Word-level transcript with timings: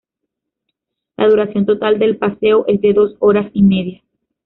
La 1.15 1.27
duración 1.29 1.67
total 1.67 1.99
del 1.99 2.17
paseo 2.17 2.65
es 2.67 2.81
de 2.81 2.91
dos 2.93 3.13
horas 3.19 3.51
y 3.53 3.61
media. 3.61 4.01